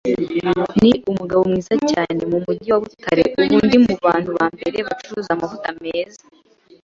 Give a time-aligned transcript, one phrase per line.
[0.81, 5.29] ni umugore mwiza cyane, mu mugi wa Butare ubu ndi mu bantu ba mbere bacuruza
[5.33, 6.21] amavuta meza